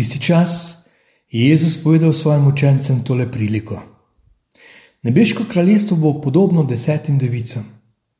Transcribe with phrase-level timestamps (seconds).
[0.00, 0.80] Tisti čas
[1.28, 3.82] je Jezus povedal svojim učencem tole priliko.
[5.02, 7.66] Nebeško kraljestvo bo podobno desetim devicam,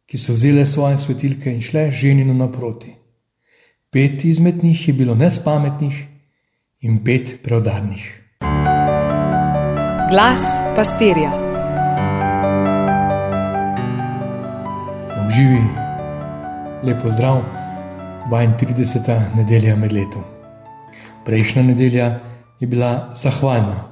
[0.05, 2.93] ki so vzele svoje svetilke in šle ženino naproti.
[3.91, 6.03] Pet izmed njih je bilo nespametnih
[6.81, 8.05] in pet preudarnih.
[10.11, 10.45] Glas
[10.77, 11.31] pastirja.
[15.25, 15.65] Obživi,
[16.85, 17.41] lepo zdrav,
[18.29, 19.19] 32.
[19.37, 20.40] nedelja med letom.
[21.31, 22.21] Prejšnja nedelja
[22.59, 23.85] je bila zahvalna.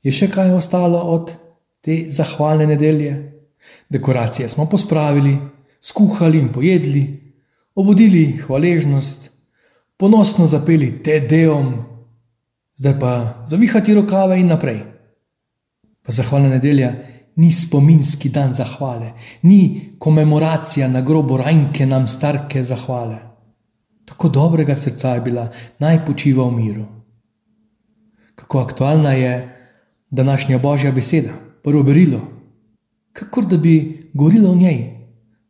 [0.00, 1.34] Je še kaj ostalo od
[1.84, 3.12] te zahvalne nedelje?
[3.92, 5.34] Dekoracije smo pospravili,
[5.84, 7.02] skuhali in pojedli,
[7.76, 9.28] obudili hvaležnost,
[10.00, 11.68] ponosno zapeli te deom,
[12.72, 13.12] zdaj pa
[13.44, 14.80] zavihati rokave in naprej.
[16.00, 16.88] Pa zahvalna nedelja
[17.36, 19.12] ni spominski dan zahvale,
[19.44, 23.33] ni komemoracija na grobo rajnke nam starke zahvale.
[24.04, 26.84] Tako dobrega srca je bila, naj počiva v miru.
[28.34, 29.34] Kako aktualna je
[30.10, 32.20] današnja božja beseda, prvo berilo,
[33.12, 34.90] kakor da bi govorila o njej,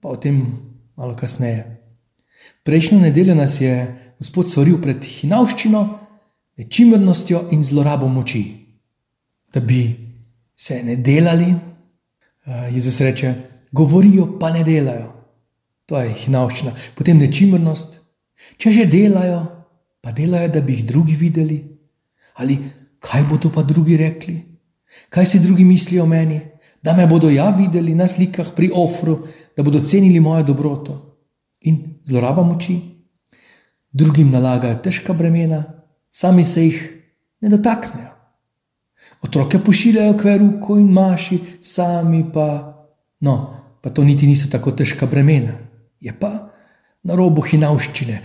[0.01, 0.47] pa o tem
[0.97, 1.81] malo kasneje.
[2.63, 5.81] Prejšnjo nedeljo nas je Gospod svaril pred hinavščino,
[6.57, 8.45] nečimrnostjo in zlorabo moči,
[9.53, 9.83] da bi
[10.57, 11.51] se ne delali,
[12.73, 13.35] Jezus reče,
[13.73, 15.11] govorijo pa ne delajo.
[15.91, 17.99] To je hinavščina, potem nečimrnost,
[18.57, 19.43] Če že delajo,
[20.01, 21.59] pa delajo, da bi jih drugi videli,
[22.41, 22.59] ali
[23.01, 24.37] kaj bodo pa drugi rekli,
[25.11, 26.41] kaj si drugi mislijo o meni,
[26.83, 29.25] da me bodo ja videli na slikah pri ofru,
[29.57, 30.95] da bodo cenili mojo dobroto
[31.65, 32.77] in zloraba moči.
[33.93, 35.63] Drugim nalagajo težka bremena,
[36.11, 36.81] sami se jih
[37.41, 38.11] ne dotaknejo.
[39.23, 42.49] Otroke pošiljajo k veruku in maši, sami pa,
[43.21, 43.35] no,
[43.83, 45.55] pa to niti niso tako težka bremena.
[46.01, 46.44] Je pa
[47.05, 48.21] na robu hinavščine,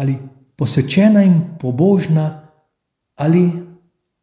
[0.00, 0.16] ali
[0.56, 2.26] posvečena in pobožna,
[3.20, 3.44] ali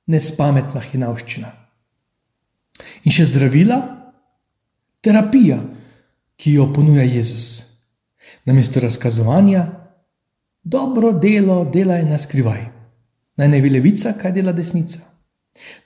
[0.09, 1.51] nespametna hinavščina.
[3.05, 3.77] In še zdravila,
[5.03, 5.59] terapija,
[6.39, 7.66] ki jo ponuja Jezus.
[8.47, 9.66] Namesto razkazovanja,
[10.63, 12.63] dobro delo dela je na skrivaj.
[13.39, 15.03] Naj ne bi levica, kaj dela desnica.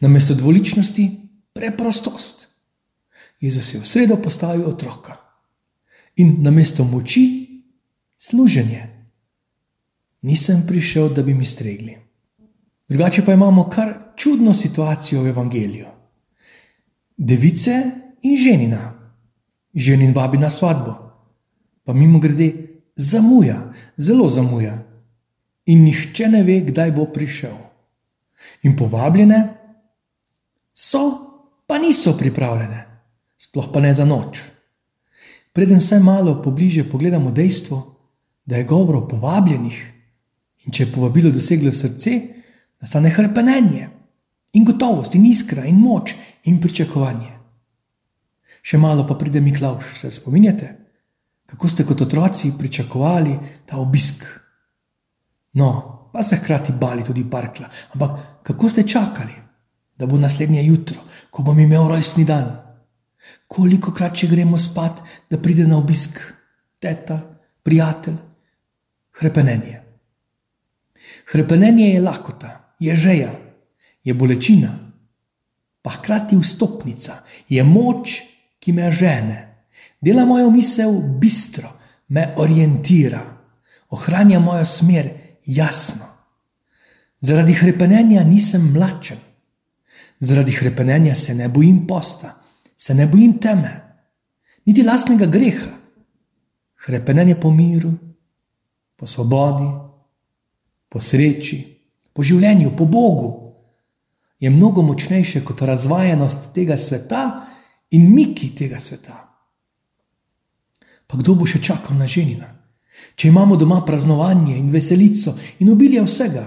[0.02, 1.06] Namesto dvoličnosti,
[1.54, 2.48] preprostost.
[3.42, 5.18] Jezus je v sredo postavil otroka.
[6.22, 7.43] In namesto moči,
[8.24, 8.88] služenje.
[10.22, 11.98] Nisem prišel, da bi mi stregli.
[12.88, 15.86] Drugače pa imamo kar čudno situacijo v evangeliju.
[17.18, 17.84] Device
[18.22, 18.94] in ženina.
[19.74, 20.94] Ženin vabi na svatbo,
[21.84, 22.52] pa mimo grede
[22.96, 24.78] zamuja, zelo zamuja.
[25.66, 27.56] In nihče ne ve, kdaj bo prišel.
[28.64, 29.58] In povabljene
[30.72, 31.02] so,
[31.68, 32.86] pa niso pripravljene,
[33.38, 34.44] sploh pa ne za noč.
[35.54, 37.93] Preden vsaj malo pobliže pogledamo dejstvo,
[38.46, 39.80] da je govor povabljenih
[40.66, 42.12] in če je povabilo doseglo srce,
[42.82, 43.90] nastane hrepenenje
[44.54, 46.16] in gotovost in iskra in moč
[46.50, 47.32] in pričakovanje.
[48.64, 50.70] Še malo pa pride Miklaš, se spominjate,
[51.46, 53.38] kako ste kot otroci pričakovali
[53.68, 54.24] ta obisk.
[55.60, 55.70] No,
[56.14, 59.34] pa se hkrati bali tudi parkla, ampak kako ste čakali,
[59.98, 62.52] da bo naslednje jutro, ko bom imel rojstni dan.
[63.48, 66.20] Koliko krat če gremo spat, da pride na obisk
[66.80, 67.20] teta,
[67.64, 68.18] prijatelj,
[69.20, 69.82] Hrepenenje.
[71.32, 73.32] Hrepenenje je lahkota, je žeja,
[74.04, 74.74] je bolečina,
[75.82, 78.22] pa hkrati vstopnica, je moč,
[78.60, 79.38] ki me žene,
[80.02, 81.70] dela mojo misel bistro,
[82.08, 83.22] me orientira,
[83.90, 85.10] ohranja mojo smer
[85.46, 86.08] jasno.
[87.22, 89.20] Zaradi hrepenenja nisem mlačen,
[90.20, 92.34] zaradi hrepenenja se ne bojim posta,
[92.78, 93.72] se ne bojim teme,
[94.66, 95.72] niti lastnega greha.
[96.86, 97.94] Hrepenenje po miru,
[99.04, 99.68] po svobodi,
[100.88, 101.58] po sreči,
[102.16, 103.32] po življenju, po Bogu,
[104.40, 107.24] je mnogo močnejše kot razvajenost tega sveta
[107.92, 109.18] in miki tega sveta.
[111.04, 112.48] Pa kdo bo še čakal na ženina?
[113.20, 116.46] Če imamo doma praznovanje in veselico in obilje vsega,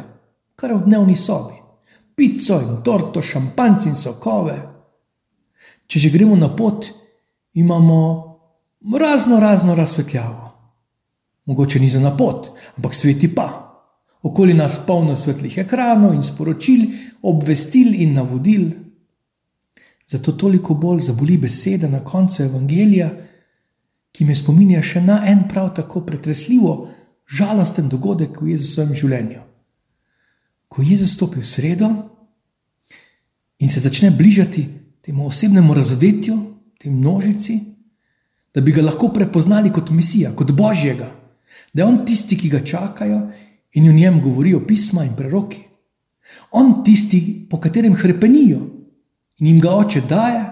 [0.56, 1.60] kar je v dnevni sobi,
[2.16, 4.56] pico in torto, šampanci in sokove.
[5.84, 6.88] Če že gremo na pot,
[7.60, 8.00] imamo
[8.96, 10.45] razno razno razsvetljavo
[11.46, 13.62] mogoče ni za na pot, ampak sveti pa.
[14.22, 16.86] Okoli nas polno svetlih ekranov in sporočil,
[17.22, 18.70] obvestil in navodil.
[20.10, 23.10] Zato toliko bolj zaboli beseda na koncu evangelija,
[24.12, 26.88] ki me spominja še na en prav tako pretresljivo,
[27.26, 29.42] žalosten dogodek v Jezusovem življenju.
[30.68, 31.90] Ko Jezus stopi v sredo
[33.58, 34.64] in se začne bližati
[35.02, 36.36] temu osebnemu razodetju,
[36.80, 37.60] tej množici,
[38.54, 41.08] da bi ga lahko prepoznali kot misija, kot božjega
[41.76, 43.18] da je on tisti, ki ga čakajo
[43.76, 45.60] in v njem govorijo pisma in preroki.
[46.50, 48.60] On tisti, po katerem hrepenijo
[49.38, 50.44] in jim ga oče daje,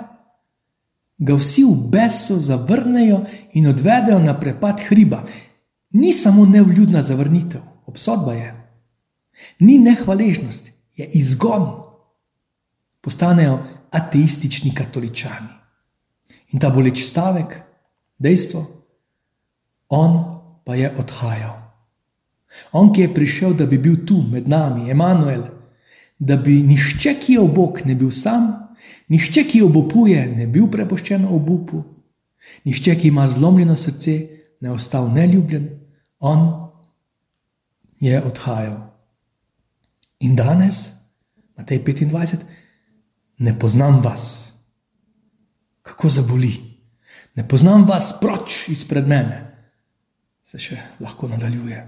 [1.19, 3.23] ga vsi v besu zavrnejo
[3.57, 5.23] in odvedejo na prepad hriba.
[5.91, 8.53] Ni samo nevljudna zavrnitev, obsodba je.
[9.59, 11.71] Ni nehvaležnost, je izgon.
[13.01, 15.57] Postanejo ateistični katoličani.
[16.53, 17.57] In ta boleč stavek,
[18.19, 18.67] dejstvo,
[19.89, 20.34] on
[20.65, 21.61] pa je odhajal.
[22.73, 25.43] On, ki je prišel, da bi bil tu med nami, Emanuel,
[26.19, 28.51] da bi nišče, ki je obok, ne bil sam,
[29.09, 31.83] nišče, ki obupuje, ne bil prepoščen obupu,
[32.65, 34.19] nišče, ki ima zlomljeno srce,
[34.61, 35.69] ne ostal neljubljen,
[36.21, 36.47] on
[38.01, 38.79] je odhajal.
[40.25, 40.91] In danes,
[41.59, 42.43] Matej 25,
[43.39, 44.53] ne poznam vas.
[45.83, 46.55] Kako zaboli.
[47.35, 49.54] Ne poznam vas proč izpred mene,
[50.45, 51.81] se še lahko nadaljuje.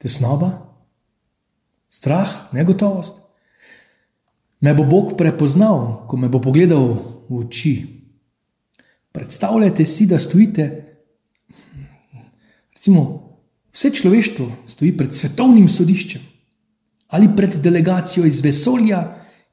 [0.00, 0.50] Tesnoba,
[1.88, 3.22] strah, negotovost.
[4.60, 6.92] Me bo Bog prepoznal, ko me bo pogledal
[7.28, 7.74] v oči.
[9.10, 10.66] Predstavljajte si, da stojite,
[12.76, 13.06] recimo,
[13.72, 16.28] vse človeštvo stoji pred svetovnim sodiščem
[17.10, 19.00] ali pred delegacijo iz vesolja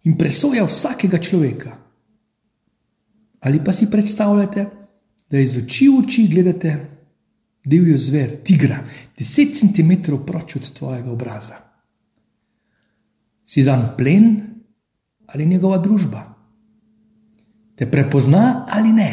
[0.06, 1.72] in presoja vsakega človeka.
[3.42, 4.66] Ali pa si predstavljate,
[5.25, 6.75] da iz oči v oči gledate
[7.68, 8.80] divjo zver, tigra,
[9.18, 11.58] deset centimetrov proč od tvojega obraza.
[13.44, 14.42] Si za plen
[15.28, 16.24] ali njegova družba?
[17.75, 19.12] Te prepozna ali ne?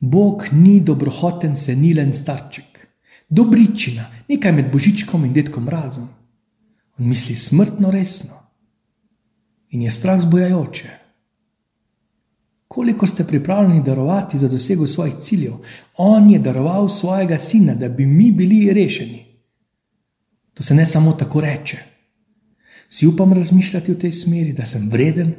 [0.00, 2.88] Bog ni dobrohoten, senilen starček,
[3.28, 6.08] dobričina, nekaj med božičkom in detkom razum.
[6.98, 8.34] On misli smrtno resno
[9.70, 11.05] in je strah zbojajoče.
[12.76, 15.52] Koliko ste pripravljeni darovati za dosego svojih ciljev?
[15.96, 19.24] On je daroval svojega sina, da bi mi bili rešeni.
[20.54, 21.78] To se ne samo tako reče.
[22.88, 25.32] Si upam razmišljati v tej smeri, da sem vreden.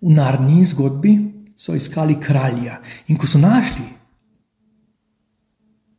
[0.00, 1.18] V narni zgodbi
[1.56, 3.84] so iskali kralja in ko so našli,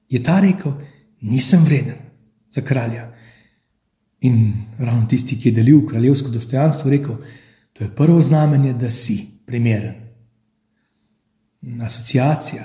[0.10, 0.74] je ta rekel:
[1.22, 2.02] Nisem vreden
[2.50, 3.12] za kralja.
[4.22, 7.22] In ravno tisti, ki je delil kraljevsko dostojanstvo, rekel:
[7.74, 9.96] To je prvo znamenje, da si primeren.
[11.82, 12.64] Asociacija,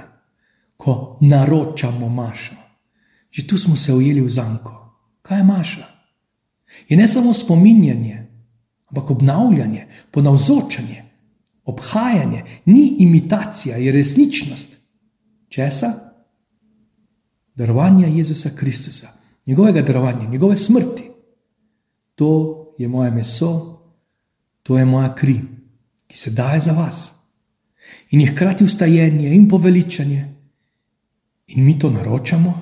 [0.77, 2.55] ko naročamo mašo.
[3.31, 4.75] Že tu smo se ujeli v zanko.
[5.23, 5.87] Kaj je maša?
[6.89, 8.27] Je ne samo spominjanje,
[8.87, 11.05] ampak obnavljanje, ponavzočanje,
[11.65, 14.79] obhajanje, ni imitacija, je resničnost.
[15.49, 15.93] Česa?
[17.55, 19.09] Darovanja Jezusa Kristusa,
[19.47, 21.11] njegovega darovanja, njegove smrti.
[22.15, 23.78] To je moje meso,
[24.69, 25.41] to je moja kri,
[26.06, 27.15] ki se daje za vas.
[28.11, 30.35] In je hkrati ustajenje in poveličanje.
[31.47, 32.53] In mi to naročamo,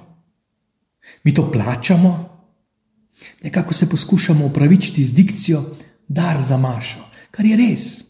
[1.25, 2.13] mi to plačamo.
[3.43, 5.65] Nekako se poskušamo upravičiti z dikcijo
[6.09, 8.05] dar za mašo, kar je res.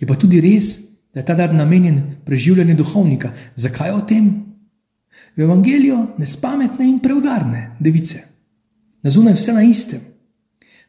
[0.00, 0.78] Je pa tudi res,
[1.12, 3.32] da je ta dar namenjen preživljanju duhovnika.
[3.54, 4.30] Zakaj o tem?
[5.36, 8.24] V evangeliju nespametne in preudarne device.
[9.02, 10.00] Na zunaj vse na istem.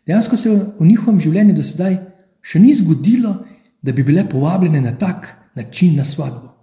[0.07, 2.08] Dejansko se v njihovem življenju do sedaj
[2.41, 3.35] še ni zgodilo,
[3.81, 6.55] da bi bile povabljene na tak način na svadbo.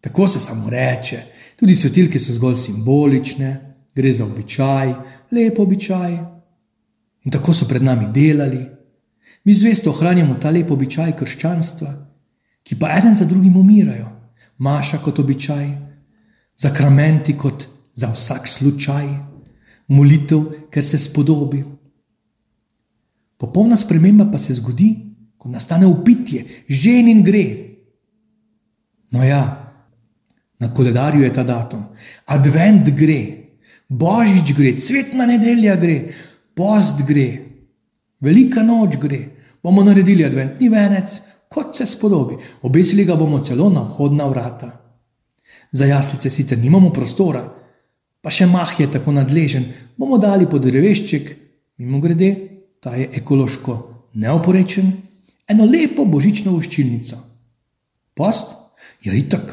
[0.00, 1.22] Tako se samo reče,
[1.56, 4.92] tudi svetilke so zgolj simbolične, gre za običaj,
[5.30, 6.18] lep običaj.
[7.24, 8.66] In tako so pred nami delali.
[9.44, 11.90] Mi zvesto ohranjamo ta lep običaj krščanstva,
[12.62, 14.06] ki pa eden za drugim umirajo,
[14.58, 15.66] maša kot običaj,
[16.56, 19.06] zakramenti kot za vsak slučaj,
[19.88, 21.64] molitev, ker se spodobi.
[23.38, 24.96] Popolna sprememba pa se zgodi,
[25.38, 27.44] ko nastane upitje, žen in gre.
[29.14, 29.42] No ja,
[30.58, 31.84] na koledarju je ta datum,
[32.26, 33.20] advent gre.
[33.88, 36.10] Božič gre, cvetna nedelja gre,
[36.54, 37.28] post gre,
[38.20, 39.20] velika noč gre.
[39.62, 41.14] Bomo naredili adventni venec,
[41.48, 44.68] kot se spodobi, obesili ga bomo celo na vhodna vrata.
[45.72, 47.42] Za jaslice sicer nimamo prostora,
[48.22, 49.64] pa še mah je tako nadležen,
[49.96, 51.32] bomo dali pod drevešček,
[51.80, 52.30] mimo grede,
[52.80, 53.76] ta je ekološko
[54.14, 54.92] neoporečen,
[55.48, 57.16] eno lepo božično uščilnico.
[58.14, 58.54] Post?
[59.02, 59.52] Ja, itak,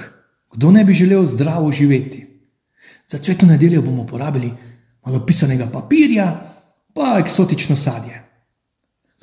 [0.54, 2.26] kdo ne bi želel zdravo živeti?
[3.08, 4.52] Za cvetno nedeljo bomo porabili
[5.06, 6.28] malo pisanega papirja,
[6.94, 8.22] pa eksotično sadje.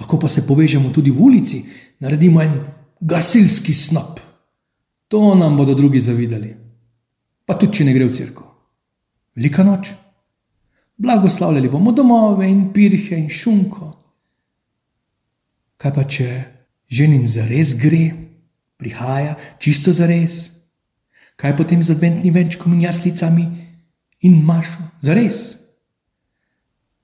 [0.00, 1.64] Lahko pa se povežemo tudi v ulici,
[2.00, 2.60] naredimo en
[3.00, 4.20] gasilski snop.
[5.08, 6.54] To nam bodo drugi zavidali.
[7.46, 8.46] Pa tudi, če ne gre v crkvo.
[9.36, 9.92] Velika noč.
[11.02, 13.90] Blagoslavljali bomo domove in pirhe in šunko.
[15.76, 16.28] Kaj pa če
[16.86, 18.04] ženin za res gre,
[18.78, 20.44] prihaja čisto za res?
[21.36, 23.46] Kaj potem z adventnim venčkom in jaslicami?
[24.22, 25.58] in mašo, za res.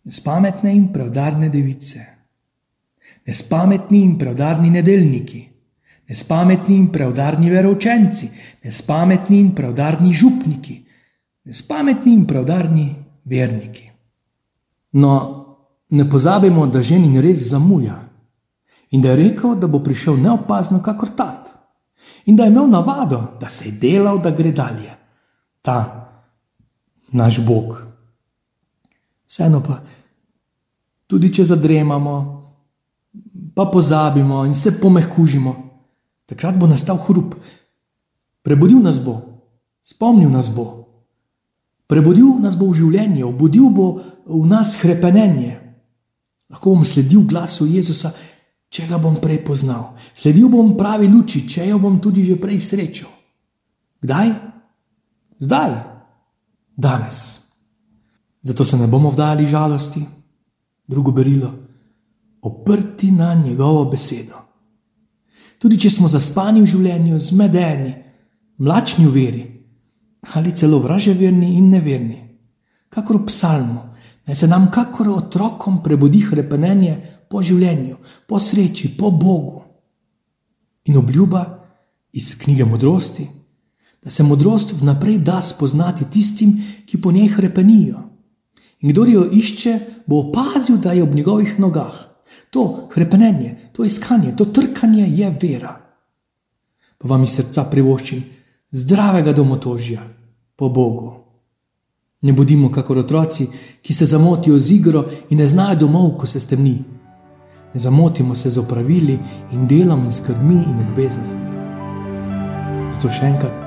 [0.09, 2.01] nespametne in preudarne device,
[3.27, 5.43] nespametni in preudarni nedeljniki,
[6.09, 8.31] nespametni in preudarni veroučenci,
[8.65, 10.79] nespametni in preudarni župniki,
[11.45, 12.87] nespametni in preudarni
[13.29, 13.91] verniki.
[14.93, 15.13] No,
[15.89, 18.09] ne pozabimo, da ženin res zamuja
[18.91, 21.51] in da je rekel, da bo prišel neopazno, kakor tat,
[22.25, 24.95] in da je imel navado, da se je delal, da gre dalje.
[25.63, 26.09] Ta
[27.13, 27.77] naš Bog.
[29.27, 29.81] Vseeno pa,
[31.07, 32.17] tudi če zadremamo,
[33.55, 35.55] pa pozabimo in se pomehkužimo,
[36.27, 37.35] takrat bo nastal hrup.
[38.43, 39.19] Prebudil nas bo,
[39.81, 40.78] spomnil nas bo,
[41.89, 43.97] prebudil nas bo v življenje, obudil bo
[44.29, 45.57] v nas krepenje.
[46.53, 48.13] Lahko bom sledil glasu Jezusa,
[48.69, 49.97] če ga bom prej poznal.
[50.13, 53.11] Sledil bom pravi luči, če jo bom tudi že prej srečal.
[54.05, 54.29] Kdaj?
[55.41, 55.73] Zdaj,
[56.77, 57.49] danes.
[58.43, 60.05] Zato se ne bomo vdali žalosti,
[60.89, 61.53] drugo berilo,
[62.43, 64.37] oprti na njegovo besedo.
[65.59, 67.95] Tudi če smo zaspani v življenju, zmedeni,
[68.63, 69.58] mlačni v veri
[70.21, 72.19] ali celo vraževerni in neverni,
[72.89, 73.83] kakor v psalmu,
[74.27, 76.99] naj se nam, kakor otrokom, prebudi hrepenenje
[77.31, 77.97] po življenju,
[78.27, 79.63] po sreči, po Bogu.
[80.89, 81.45] In obljuba
[82.13, 83.29] iz knjige modrosti,
[84.03, 86.55] da se modrost vnaprej da spoznati tistim,
[86.87, 88.03] ki po njej hrepenijo.
[88.81, 92.05] In kdo jo išče, bo opazil, da je ob njegovih nogah.
[92.51, 95.75] To hrepenenje, to iskanje, to trkanje je vera.
[96.99, 98.23] Pa vam iz srca privoščim
[98.71, 100.01] zdravega domotožja
[100.57, 101.13] po Bogu.
[102.23, 103.47] Ne bodimo kakor otroci,
[103.83, 106.79] ki se zamotijo z igro in ne znajo domov, ko se stemni.
[107.75, 109.19] Ne zamotimo se z opravili
[109.53, 111.41] in delom in skrbmi in obveznostmi.
[112.91, 113.65] Zato še enkrat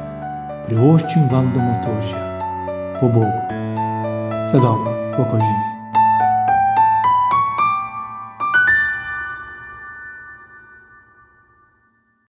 [0.67, 2.22] privoščim vam domotožje
[3.00, 3.43] po Bogu.
[4.46, 5.70] Vse dobro, pokoj živi.